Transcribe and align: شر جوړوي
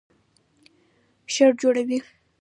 شر 1.33 1.51
جوړوي 1.61 1.99